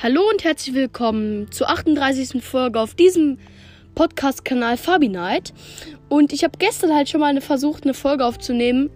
[0.00, 2.40] Hallo und herzlich willkommen zur 38.
[2.40, 3.36] Folge auf diesem
[3.96, 5.52] Podcast-Kanal Fabi Night.
[6.08, 8.90] Und ich habe gestern halt schon mal eine, versucht, eine Folge aufzunehmen.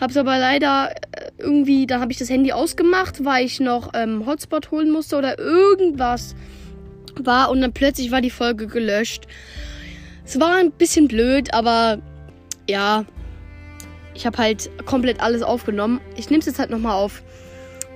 [0.00, 3.90] Habe es aber leider äh, irgendwie, dann habe ich das Handy ausgemacht, weil ich noch
[3.92, 6.34] ähm, Hotspot holen musste oder irgendwas
[7.16, 7.50] war.
[7.50, 9.26] Und dann plötzlich war die Folge gelöscht.
[10.24, 12.00] Es war ein bisschen blöd, aber
[12.66, 13.04] ja,
[14.14, 16.00] ich habe halt komplett alles aufgenommen.
[16.16, 17.22] Ich nehme es jetzt halt nochmal auf.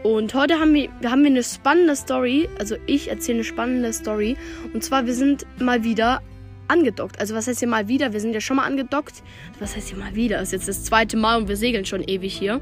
[0.04, 2.46] Und heute haben wir, haben eine spannende Story.
[2.58, 4.36] Also ich erzähle eine spannende Story.
[4.74, 6.20] Und zwar, wir sind mal wieder
[6.68, 7.18] angedockt.
[7.18, 8.12] Also was heißt hier mal wieder?
[8.12, 9.22] Wir sind ja schon mal angedockt.
[9.60, 10.36] Was heißt hier mal wieder?
[10.36, 12.60] Das ist jetzt das zweite Mal und wir segeln schon ewig hier.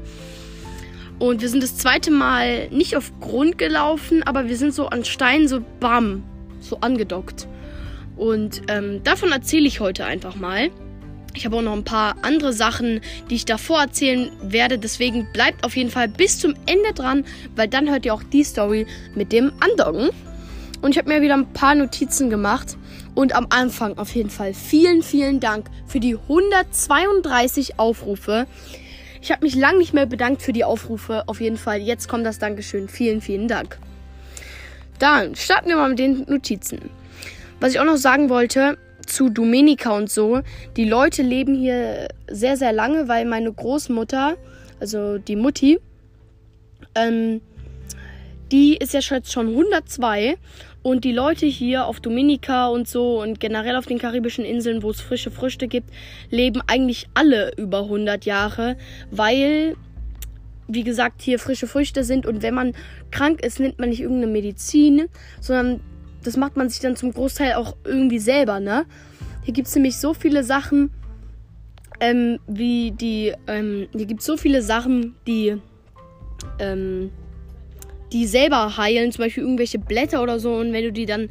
[1.19, 5.03] Und wir sind das zweite Mal nicht auf Grund gelaufen, aber wir sind so an
[5.03, 6.23] Steinen so bam,
[6.61, 7.49] so angedockt.
[8.15, 10.69] Und ähm, davon erzähle ich heute einfach mal.
[11.35, 14.77] Ich habe auch noch ein paar andere Sachen, die ich davor erzählen werde.
[14.77, 18.43] Deswegen bleibt auf jeden Fall bis zum Ende dran, weil dann hört ihr auch die
[18.43, 18.85] Story
[19.15, 20.09] mit dem Andoggen.
[20.81, 22.77] Und ich habe mir wieder ein paar Notizen gemacht.
[23.15, 28.47] Und am Anfang auf jeden Fall vielen, vielen Dank für die 132 Aufrufe.
[29.21, 31.23] Ich habe mich lange nicht mehr bedankt für die Aufrufe.
[31.27, 32.89] Auf jeden Fall, jetzt kommt das Dankeschön.
[32.89, 33.79] Vielen, vielen Dank.
[34.99, 36.89] Dann starten wir mal mit den Notizen.
[37.59, 40.41] Was ich auch noch sagen wollte, zu Domenica und so.
[40.77, 44.37] Die Leute leben hier sehr, sehr lange, weil meine Großmutter,
[44.79, 45.79] also die Mutti,
[46.95, 47.41] ähm,
[48.51, 50.37] die ist ja jetzt schon 102
[50.83, 54.91] und die Leute hier auf Dominica und so und generell auf den karibischen Inseln, wo
[54.91, 55.89] es frische Früchte gibt,
[56.29, 58.77] leben eigentlich alle über 100 Jahre,
[59.09, 59.75] weil,
[60.67, 62.73] wie gesagt, hier frische Früchte sind und wenn man
[63.11, 65.07] krank ist, nimmt man nicht irgendeine Medizin,
[65.39, 65.79] sondern
[66.23, 68.85] das macht man sich dann zum Großteil auch irgendwie selber, ne?
[69.43, 70.91] Hier gibt es nämlich so viele Sachen,
[71.99, 75.57] ähm, wie die, ähm, hier gibt es so viele Sachen, die,
[76.59, 77.11] ähm,
[78.11, 80.55] die selber heilen, zum Beispiel irgendwelche Blätter oder so.
[80.55, 81.29] Und wenn du die dann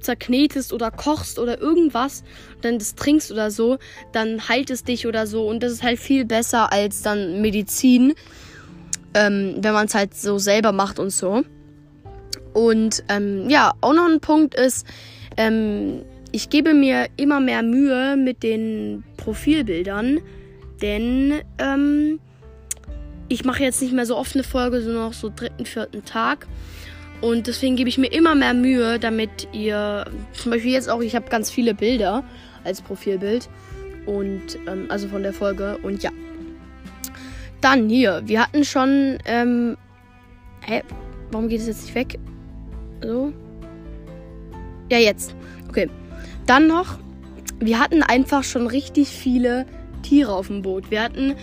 [0.00, 2.24] zerknetest oder kochst oder irgendwas,
[2.62, 3.78] dann das trinkst oder so,
[4.12, 5.46] dann heilt es dich oder so.
[5.46, 8.14] Und das ist halt viel besser als dann Medizin,
[9.14, 11.44] ähm, wenn man es halt so selber macht und so.
[12.52, 14.86] Und ähm, ja, auch noch ein Punkt ist,
[15.36, 16.02] ähm,
[16.32, 20.20] ich gebe mir immer mehr Mühe mit den Profilbildern,
[20.82, 22.20] denn ähm,
[23.28, 26.46] ich mache jetzt nicht mehr so oft eine Folge, sondern noch so dritten, vierten Tag.
[27.20, 31.14] Und deswegen gebe ich mir immer mehr Mühe, damit ihr, zum Beispiel jetzt auch, ich
[31.14, 32.24] habe ganz viele Bilder
[32.64, 33.48] als Profilbild.
[34.06, 35.78] Und, ähm, also von der Folge.
[35.82, 36.10] Und ja.
[37.60, 39.76] Dann hier, wir hatten schon, ähm,
[40.62, 40.82] hä,
[41.30, 42.18] warum geht es jetzt nicht weg?
[43.02, 43.32] So.
[44.90, 45.34] Ja, jetzt.
[45.68, 45.88] Okay.
[46.46, 46.98] Dann noch,
[47.60, 49.66] wir hatten einfach schon richtig viele
[50.02, 50.90] Tiere auf dem Boot.
[50.90, 51.34] Wir hatten,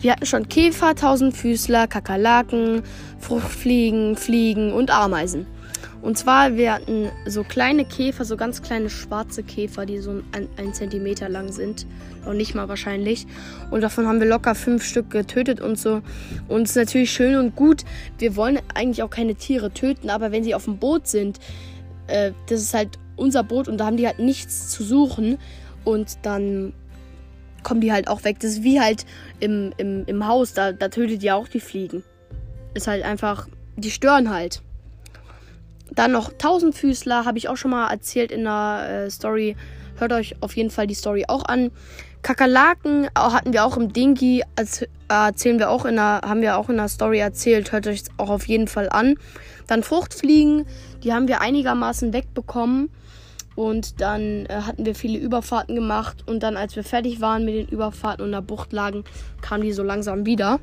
[0.00, 2.82] wir hatten schon Käfer, Tausendfüßler, Kakerlaken,
[3.20, 5.46] Fruchtfliegen, Fliegen und Ameisen.
[6.00, 10.48] Und zwar, wir hatten so kleine Käfer, so ganz kleine schwarze Käfer, die so ein,
[10.56, 11.86] ein Zentimeter lang sind.
[12.24, 13.26] Noch nicht mal wahrscheinlich.
[13.70, 16.02] Und davon haben wir locker fünf Stück getötet und so.
[16.46, 17.84] Und es ist natürlich schön und gut.
[18.18, 21.40] Wir wollen eigentlich auch keine Tiere töten, aber wenn sie auf dem Boot sind,
[22.06, 25.38] äh, das ist halt unser Boot und da haben die halt nichts zu suchen.
[25.84, 26.72] Und dann
[27.64, 28.38] kommen die halt auch weg.
[28.40, 29.04] Das ist wie halt
[29.40, 32.04] im, im, im Haus, da, da tötet ihr auch die Fliegen.
[32.74, 34.62] Ist halt einfach, die stören halt.
[35.92, 39.56] Dann noch Tausendfüßler, habe ich auch schon mal erzählt in der äh, Story.
[39.98, 41.70] Hört euch auf jeden Fall die Story auch an.
[42.22, 43.92] Kakerlaken hatten wir auch im
[44.56, 47.72] als, äh, erzählen wir auch in der, haben wir auch in der Story erzählt.
[47.72, 49.16] Hört euch auch auf jeden Fall an.
[49.66, 50.66] Dann Fruchtfliegen,
[51.02, 52.90] die haben wir einigermaßen wegbekommen.
[53.54, 56.22] Und dann äh, hatten wir viele Überfahrten gemacht.
[56.26, 59.04] Und dann, als wir fertig waren mit den Überfahrten und der Bucht lagen,
[59.40, 60.60] kamen die so langsam wieder.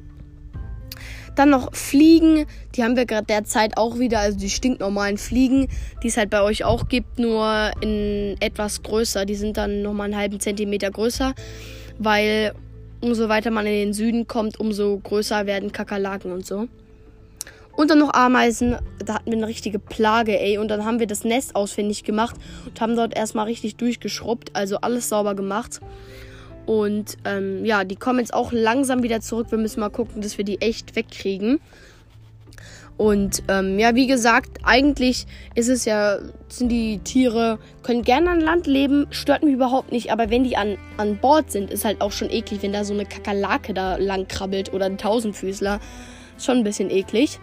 [1.35, 5.67] Dann noch Fliegen, die haben wir gerade derzeit auch wieder, also die stinknormalen Fliegen,
[6.01, 9.25] die es halt bei euch auch gibt, nur in etwas größer.
[9.25, 11.33] Die sind dann nochmal einen halben Zentimeter größer,
[11.99, 12.53] weil
[13.01, 16.67] umso weiter man in den Süden kommt, umso größer werden Kakerlaken und so.
[17.75, 20.57] Und dann noch Ameisen, da hatten wir eine richtige Plage, ey.
[20.57, 24.77] Und dann haben wir das Nest ausfindig gemacht und haben dort erstmal richtig durchgeschrubbt, also
[24.77, 25.81] alles sauber gemacht.
[26.65, 29.47] Und ähm, ja, die kommen jetzt auch langsam wieder zurück.
[29.51, 31.59] Wir müssen mal gucken, dass wir die echt wegkriegen.
[32.97, 36.17] Und ähm, ja, wie gesagt, eigentlich ist es ja,
[36.47, 40.11] sind die Tiere, können gerne an Land leben, stört mich überhaupt nicht.
[40.11, 42.93] Aber wenn die an, an Bord sind, ist halt auch schon eklig, wenn da so
[42.93, 45.79] eine Kakerlake da lang krabbelt oder ein Tausendfüßler.
[46.39, 47.39] Schon ein bisschen eklig.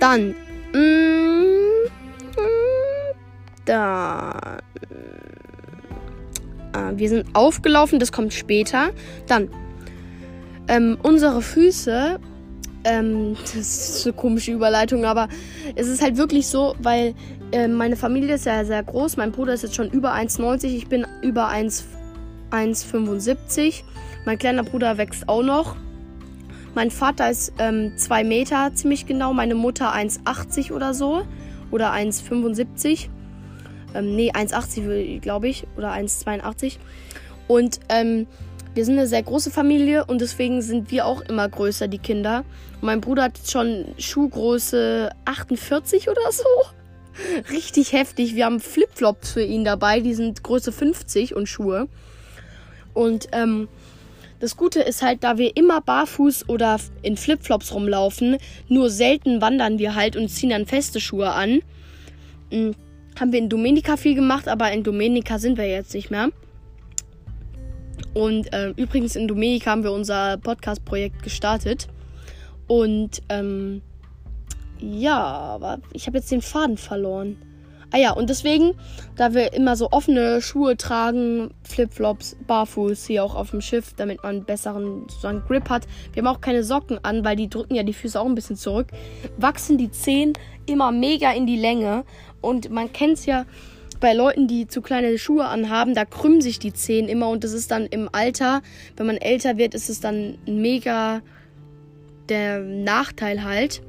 [0.00, 0.34] Dann,
[0.72, 1.90] mh, mm,
[3.64, 4.58] dann
[6.88, 8.90] äh, wir sind aufgelaufen, das kommt später.
[9.26, 9.48] Dann,
[10.68, 12.20] ähm, unsere Füße,
[12.84, 15.28] ähm, das ist eine komische Überleitung, aber
[15.74, 17.14] es ist halt wirklich so, weil
[17.52, 19.16] äh, meine Familie ist ja sehr groß.
[19.16, 23.82] Mein Bruder ist jetzt schon über 1,90, ich bin über 1,75.
[24.24, 25.76] Mein kleiner Bruder wächst auch noch.
[26.74, 31.22] Mein Vater ist 2 ähm, Meter ziemlich genau, meine Mutter 1,80 oder so.
[31.70, 33.08] Oder 1,75.
[33.94, 35.66] Ähm, nee, 1,80 glaube ich.
[35.76, 36.76] Oder 1,82.
[37.46, 38.26] Und ähm,
[38.74, 42.44] wir sind eine sehr große Familie und deswegen sind wir auch immer größer, die Kinder.
[42.80, 46.44] Und mein Bruder hat schon Schuhgröße 48 oder so.
[47.50, 48.34] Richtig heftig.
[48.34, 50.00] Wir haben Flipflops für ihn dabei.
[50.00, 51.88] Die sind Größe 50 und Schuhe.
[52.94, 53.68] Und ähm,
[54.40, 58.38] das Gute ist halt, da wir immer barfuß oder in Flipflops rumlaufen,
[58.68, 61.62] nur selten wandern wir halt und ziehen dann feste Schuhe an.
[62.50, 62.74] Hm,
[63.20, 66.28] haben wir in Domenica viel gemacht, aber in Domenica sind wir jetzt nicht mehr.
[68.14, 71.88] Und äh, übrigens in Domenica haben wir unser Podcast-Projekt gestartet.
[72.66, 73.82] Und ähm,
[74.80, 77.36] ja, aber ich habe jetzt den Faden verloren.
[77.90, 78.74] Ah ja, und deswegen,
[79.16, 84.22] da wir immer so offene Schuhe tragen, Flipflops, barfuß hier auch auf dem Schiff, damit
[84.22, 85.86] man einen besseren sozusagen Grip hat.
[86.12, 88.56] Wir haben auch keine Socken an, weil die drücken ja die Füße auch ein bisschen
[88.56, 88.88] zurück.
[89.38, 90.34] Wachsen die Zehen
[90.66, 92.04] immer mega in die Länge.
[92.40, 93.44] Und man kennt es ja
[94.00, 97.52] bei Leuten, die zu kleine Schuhe anhaben, da krümmen sich die Zehen immer und das
[97.52, 98.62] ist dann im Alter,
[98.96, 101.20] wenn man älter wird, ist es dann mega
[102.28, 103.82] der Nachteil halt.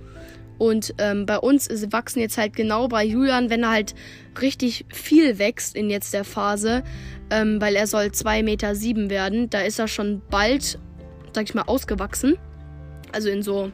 [0.57, 3.95] Und ähm, bei uns ist, wachsen jetzt halt genau bei Julian, wenn er halt
[4.41, 6.83] richtig viel wächst in jetzt der Phase,
[7.29, 9.49] ähm, weil er soll 2,7 Meter sieben werden.
[9.49, 10.77] Da ist er schon bald,
[11.33, 12.37] sag ich mal, ausgewachsen.
[13.13, 13.71] Also in so,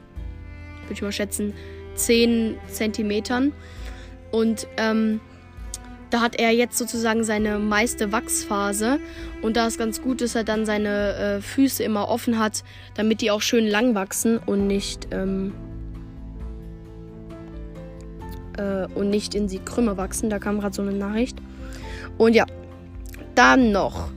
[0.83, 1.53] würde ich mal schätzen,
[1.95, 3.51] 10 Zentimetern.
[4.35, 5.21] Und ähm,
[6.09, 8.99] da hat er jetzt sozusagen seine meiste Wachsphase.
[9.41, 12.65] Und da ist ganz gut, dass er dann seine äh, Füße immer offen hat,
[12.95, 15.07] damit die auch schön lang wachsen und nicht.
[15.11, 15.53] Ähm,
[18.57, 20.29] äh, und nicht in sie Krümme wachsen.
[20.29, 21.37] Da kam gerade so eine Nachricht.
[22.17, 22.45] Und ja,
[23.35, 24.11] dann noch.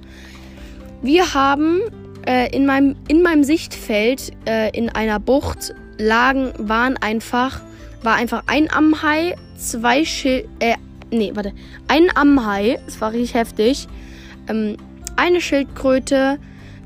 [1.00, 1.80] Wir haben
[2.26, 7.60] äh, in, meinem, in meinem Sichtfeld äh, in einer Bucht lagen, waren einfach,
[8.02, 10.74] war einfach ein Amhai, zwei Schild, äh,
[11.10, 11.52] nee, warte,
[11.88, 13.88] ein Amhai, das war richtig heftig,
[14.48, 14.76] ähm,
[15.16, 16.38] eine Schildkröte,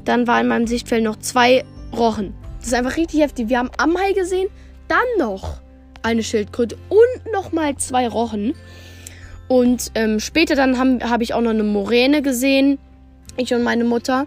[0.05, 2.35] dann war in meinem Sichtfeld noch zwei Rochen.
[2.59, 3.49] Das ist einfach richtig heftig.
[3.49, 4.49] Wir haben Amhai gesehen,
[4.88, 5.61] dann noch
[6.03, 8.55] eine Schildkröte und nochmal zwei Rochen.
[9.49, 12.79] Und ähm, später dann habe hab ich auch noch eine Moräne gesehen.
[13.37, 14.26] Ich und meine Mutter.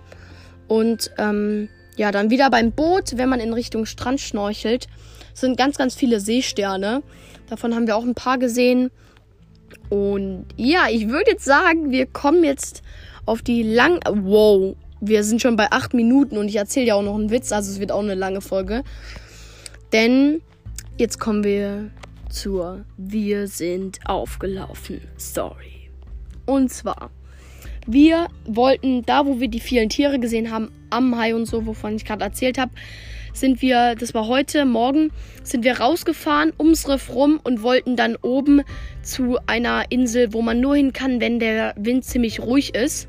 [0.68, 4.88] Und ähm, ja, dann wieder beim Boot, wenn man in Richtung Strand schnorchelt,
[5.36, 7.04] sind ganz, ganz viele Seesterne.
[7.48, 8.90] Davon haben wir auch ein paar gesehen.
[9.90, 12.82] Und ja, ich würde jetzt sagen, wir kommen jetzt
[13.28, 14.00] auf die lang.
[14.10, 17.52] Wow, wir sind schon bei acht Minuten und ich erzähle ja auch noch einen Witz,
[17.52, 18.84] also es wird auch eine lange Folge.
[19.94, 20.42] Denn
[20.98, 21.92] Jetzt kommen wir
[22.30, 25.90] zur Wir sind aufgelaufen Story.
[26.46, 27.10] Und zwar,
[27.86, 31.98] wir wollten da, wo wir die vielen Tiere gesehen haben, am Hai und so, wovon
[31.98, 32.72] ich gerade erzählt habe,
[33.36, 35.12] sind wir, das war heute Morgen,
[35.44, 38.62] sind wir rausgefahren ums Riff rum und wollten dann oben
[39.02, 43.08] zu einer Insel, wo man nur hin kann, wenn der Wind ziemlich ruhig ist.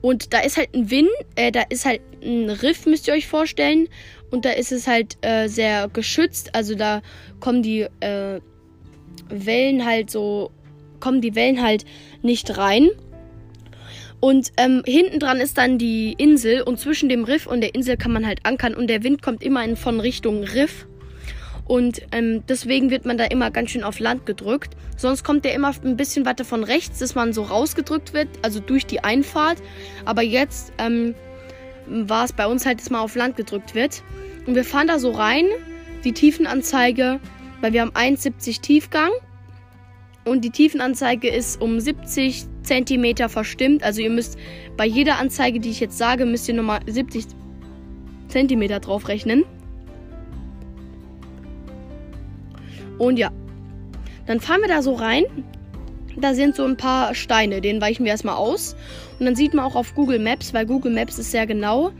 [0.00, 3.26] Und da ist halt ein Wind, äh, da ist halt ein Riff, müsst ihr euch
[3.26, 3.88] vorstellen.
[4.30, 6.54] Und da ist es halt äh, sehr geschützt.
[6.54, 7.00] Also da
[7.40, 8.40] kommen die äh,
[9.28, 10.50] Wellen halt so,
[11.00, 11.84] kommen die Wellen halt
[12.22, 12.90] nicht rein.
[14.24, 17.98] Und ähm, hinten dran ist dann die Insel und zwischen dem Riff und der Insel
[17.98, 20.86] kann man halt ankern und der Wind kommt immer in, von Richtung Riff.
[21.66, 24.78] Und ähm, deswegen wird man da immer ganz schön auf Land gedrückt.
[24.96, 28.60] Sonst kommt der immer ein bisschen weiter von rechts, dass man so rausgedrückt wird, also
[28.60, 29.58] durch die Einfahrt.
[30.06, 31.14] Aber jetzt ähm,
[31.86, 34.02] war es bei uns halt, dass man auf Land gedrückt wird.
[34.46, 35.44] Und wir fahren da so rein,
[36.02, 37.20] die Tiefenanzeige,
[37.60, 39.10] weil wir haben 1,70 Tiefgang.
[40.24, 43.82] Und die Tiefenanzeige ist um 70 cm verstimmt.
[43.82, 44.38] Also ihr müsst
[44.76, 47.26] bei jeder Anzeige, die ich jetzt sage, müsst ihr nochmal 70
[48.28, 49.44] cm drauf rechnen.
[52.98, 53.30] Und ja,
[54.26, 55.24] dann fahren wir da so rein.
[56.16, 58.76] Da sind so ein paar Steine, denen weichen wir erstmal aus.
[59.18, 61.92] Und dann sieht man auch auf Google Maps, weil Google Maps ist sehr genau,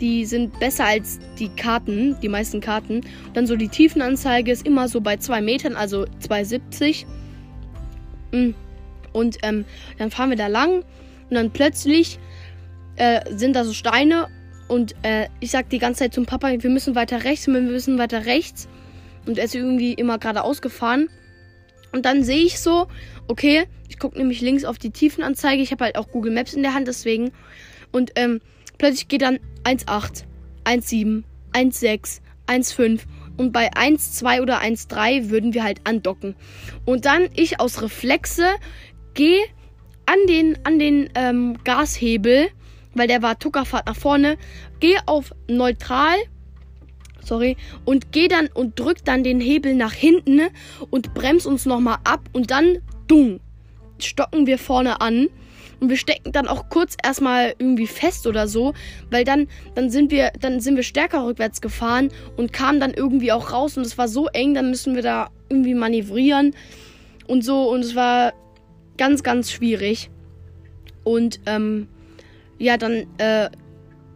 [0.00, 3.02] die sind besser als die Karten, die meisten Karten.
[3.34, 7.06] Dann so die Tiefenanzeige ist immer so bei 2 Metern, also 2,70.
[8.32, 8.54] Mm.
[9.12, 9.64] Und ähm,
[9.98, 10.84] dann fahren wir da lang
[11.28, 12.18] und dann plötzlich
[12.96, 14.28] äh, sind da so Steine
[14.68, 17.98] und äh, ich sag die ganze Zeit zum Papa, wir müssen weiter rechts, wir müssen
[17.98, 18.68] weiter rechts.
[19.26, 21.08] Und er ist irgendwie immer geradeaus gefahren.
[21.92, 22.88] Und dann sehe ich so,
[23.28, 25.62] okay, ich gucke nämlich links auf die Tiefenanzeige.
[25.62, 27.32] Ich habe halt auch Google Maps in der Hand, deswegen.
[27.92, 28.40] Und ähm,
[28.78, 30.24] plötzlich geht dann 1,8,
[30.64, 33.00] 1,7, 1,6, 1,5
[33.36, 36.34] und bei 1,2 oder 1,3 würden wir halt andocken.
[36.84, 38.46] Und dann ich aus Reflexe
[39.14, 39.42] gehe
[40.06, 42.48] an den, an den ähm, Gashebel,
[42.94, 44.36] weil der war Tuckerfahrt nach vorne,
[44.80, 46.16] gehe auf neutral,
[47.24, 50.42] sorry, und gehe dann und drück dann den Hebel nach hinten
[50.90, 53.40] und bremst uns nochmal ab und dann, dung,
[53.98, 55.28] stocken wir vorne an.
[55.80, 58.72] Und wir stecken dann auch kurz erstmal irgendwie fest oder so,
[59.10, 63.32] weil dann, dann sind wir, dann sind wir stärker rückwärts gefahren und kamen dann irgendwie
[63.32, 66.54] auch raus und es war so eng, dann müssen wir da irgendwie manövrieren
[67.26, 68.32] und so und es war
[68.96, 70.10] ganz, ganz schwierig.
[71.04, 71.88] Und ähm,
[72.58, 73.50] ja, dann, äh,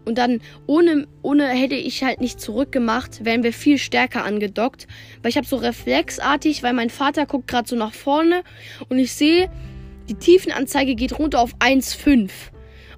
[0.04, 4.86] und dann ohne, ohne hätte ich halt nicht zurückgemacht, wären wir viel stärker angedockt.
[5.20, 8.42] Weil ich habe so reflexartig, weil mein Vater guckt gerade so nach vorne
[8.88, 9.50] und ich sehe,
[10.08, 12.30] die Tiefenanzeige geht runter auf 1,5.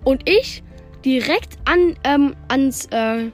[0.04, 0.62] Und ich
[1.04, 3.30] direkt an, ähm, ans, äh,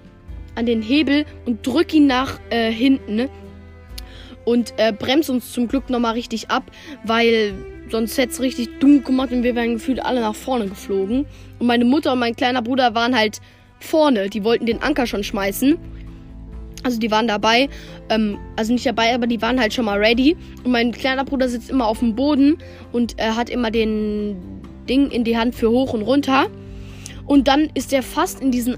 [0.55, 3.17] an den Hebel und drücke ihn nach äh, hinten.
[3.17, 3.31] Ne?
[4.45, 6.71] Und äh, bremst uns zum Glück nochmal richtig ab,
[7.05, 7.55] weil
[7.91, 11.27] sonst hätte es richtig dumm gemacht und wir wären gefühlt alle nach vorne geflogen.
[11.59, 13.41] Und meine Mutter und mein kleiner Bruder waren halt
[13.81, 14.29] vorne.
[14.31, 15.77] Die wollten den Anker schon schmeißen.
[16.83, 17.71] Also die waren dabei,
[18.11, 20.37] ähm, also nicht dabei, aber die waren halt schon mal ready.
[20.65, 22.59] Und mein kleiner Bruder sitzt immer auf dem Boden
[22.93, 24.37] und äh, hat immer den
[24.89, 26.47] Ding in die Hand für hoch und runter.
[27.27, 28.77] Und dann ist er fast in diesen,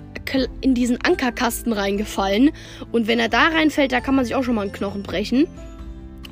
[0.60, 2.50] in diesen Ankerkasten reingefallen.
[2.92, 5.48] Und wenn er da reinfällt, da kann man sich auch schon mal einen Knochen brechen.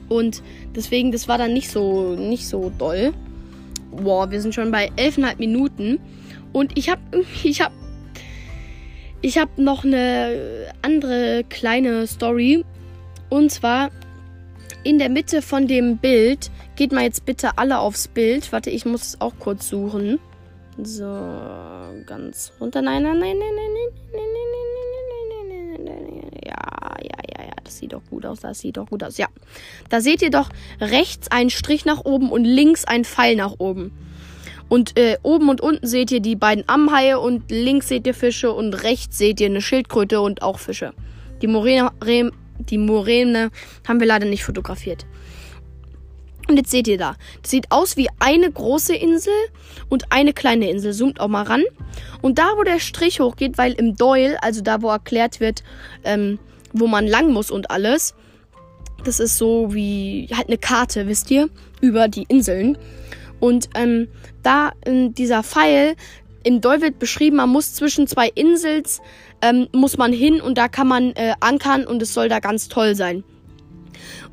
[0.09, 0.43] Und
[0.75, 3.13] deswegen, das war dann nicht so, nicht so doll.
[3.91, 5.99] Boah, wir sind schon bei 11,5 Minuten.
[6.53, 7.01] Und ich habe
[7.45, 7.73] ich hab
[9.21, 12.65] ich habe noch eine andere kleine Story.
[13.31, 13.91] Und zwar
[14.85, 16.51] in der Mitte von dem Bild.
[16.77, 18.53] Geht mal jetzt bitte alle aufs Bild.
[18.53, 20.19] Warte, ich muss es auch kurz suchen.
[20.83, 21.05] So,
[22.05, 22.83] ganz runter.
[22.83, 24.34] Nein, nein, nein, nein, nein, nein, nein,
[27.65, 28.41] Das sieht doch gut aus.
[28.41, 29.19] Das sieht doch gut aus.
[29.19, 29.27] Ja.
[29.89, 33.93] Da seht ihr doch rechts einen Strich nach oben und links einen Pfeil nach oben.
[34.69, 38.53] Und äh, oben und unten seht ihr die beiden Amhaie und links seht ihr Fische
[38.53, 40.93] und rechts seht ihr eine Schildkröte und auch Fische.
[41.43, 41.91] Die Moräne,
[42.59, 43.51] die Moräne
[43.87, 45.05] haben wir leider nicht fotografiert.
[46.49, 47.17] Und jetzt seht ihr da.
[47.41, 49.33] Das sieht aus wie eine große Insel
[49.89, 50.93] und eine kleine Insel.
[50.93, 51.63] Zoomt auch mal ran.
[52.21, 55.63] Und da, wo der Strich hochgeht, weil im Doyle, also da, wo erklärt wird,
[56.05, 56.39] ähm,
[56.75, 58.15] wo man lang muss und alles,
[59.05, 61.49] das ist so wie halt eine Karte, wisst ihr,
[61.81, 62.77] über die Inseln.
[63.41, 64.09] Und ähm,
[64.43, 65.95] da in dieser Pfeil
[66.43, 69.01] im Doll wird beschrieben, man muss zwischen zwei Insels
[69.41, 72.69] ähm, muss man hin und da kann man äh, ankern und es soll da ganz
[72.69, 73.25] toll sein.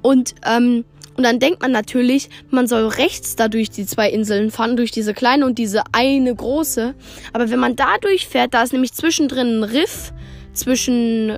[0.02, 0.84] Und ähm,
[1.18, 4.92] und dann denkt man natürlich, man soll rechts da durch die zwei Inseln fahren, durch
[4.92, 6.96] diese kleine und diese eine große.
[7.34, 10.14] Aber wenn man da durchfährt, da ist nämlich zwischendrin ein Riff
[10.54, 11.38] zwischen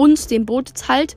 [0.00, 1.16] uns, dem Boot jetzt halt,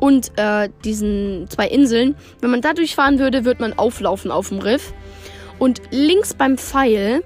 [0.00, 2.16] und äh, diesen zwei Inseln.
[2.40, 4.94] Wenn man da durchfahren würde, würde man auflaufen auf dem Riff.
[5.58, 7.22] Und links beim Pfeil,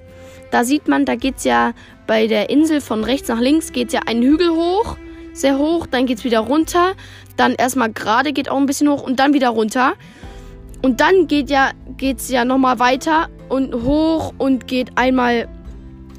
[0.51, 1.73] da sieht man, da geht es ja
[2.07, 4.97] bei der Insel von rechts nach links, geht ja einen Hügel hoch,
[5.33, 6.95] sehr hoch, dann geht es wieder runter,
[7.37, 9.95] dann erstmal gerade, geht auch ein bisschen hoch und dann wieder runter.
[10.83, 15.49] Und dann geht ja, geht's ja nochmal weiter und hoch und geht einmal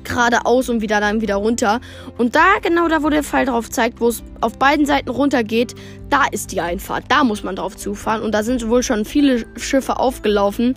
[0.05, 1.81] geradeaus und wieder dann wieder runter.
[2.17, 5.43] Und da, genau da, wo der Pfeil drauf zeigt, wo es auf beiden Seiten runter
[5.43, 5.75] geht,
[6.09, 7.05] da ist die Einfahrt.
[7.09, 8.21] Da muss man drauf zufahren.
[8.21, 10.75] Und da sind wohl schon viele Schiffe aufgelaufen,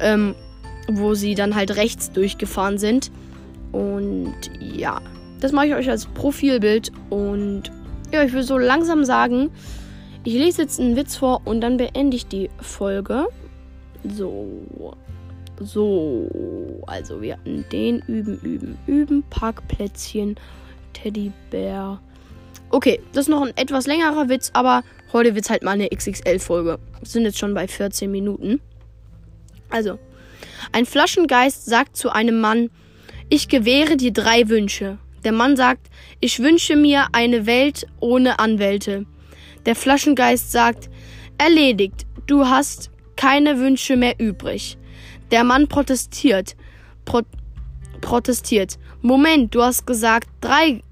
[0.00, 0.34] ähm,
[0.88, 3.10] wo sie dann halt rechts durchgefahren sind.
[3.72, 5.00] Und ja,
[5.40, 6.92] das mache ich euch als Profilbild.
[7.08, 7.64] Und
[8.12, 9.50] ja, ich will so langsam sagen,
[10.24, 13.26] ich lese jetzt einen Witz vor und dann beende ich die Folge.
[14.04, 14.94] So.
[15.60, 20.36] So, also wir hatten den üben, üben, üben, Parkplätzchen,
[20.94, 22.00] Teddybär.
[22.70, 25.90] Okay, das ist noch ein etwas längerer Witz, aber heute wird es halt mal eine
[25.90, 26.78] XXL-Folge.
[27.02, 28.60] Sind jetzt schon bei 14 Minuten.
[29.68, 29.98] Also,
[30.72, 32.70] ein Flaschengeist sagt zu einem Mann,
[33.28, 34.98] ich gewähre dir drei Wünsche.
[35.24, 35.88] Der Mann sagt,
[36.20, 39.04] ich wünsche mir eine Welt ohne Anwälte.
[39.66, 40.88] Der Flaschengeist sagt,
[41.36, 44.78] erledigt, du hast keine Wünsche mehr übrig.
[45.30, 46.56] Der Mann protestiert.
[47.04, 47.22] Pro
[48.00, 48.78] protestiert.
[49.02, 50.82] Moment, du hast gesagt drei.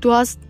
[0.00, 0.40] Du hast.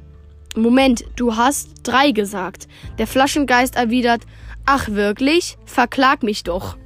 [0.54, 2.66] Moment, du hast drei gesagt.
[2.98, 4.22] Der Flaschengeist erwidert.
[4.64, 5.58] Ach wirklich?
[5.64, 6.76] Verklag mich doch.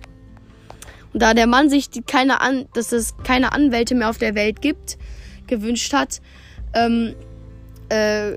[1.13, 4.35] Und da der Mann sich die, keine An dass es keine Anwälte mehr auf der
[4.35, 4.99] Welt gibt,
[5.47, 6.21] gewünscht hat,
[6.75, 7.15] ähm,
[7.89, 8.33] äh,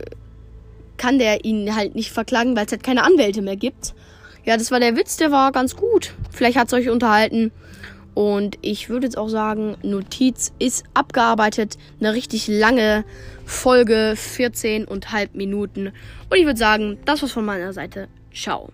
[0.98, 3.94] kann der ihn halt nicht verklagen, weil es halt keine Anwälte mehr gibt.
[4.46, 6.14] Ja, das war der Witz, der war ganz gut.
[6.32, 7.52] Vielleicht hat es euch unterhalten.
[8.14, 11.78] Und ich würde jetzt auch sagen, Notiz ist abgearbeitet.
[12.00, 13.06] Eine richtig lange
[13.46, 15.88] Folge, 14,5 Minuten.
[16.30, 18.08] Und ich würde sagen, das war's von meiner Seite.
[18.34, 18.72] Ciao.